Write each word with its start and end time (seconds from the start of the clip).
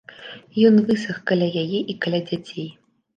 Ён 0.69 0.79
высах 0.87 1.19
каля 1.31 1.49
яе 1.65 1.79
і 1.95 1.97
каля 2.07 2.21
дзяцей. 2.31 2.67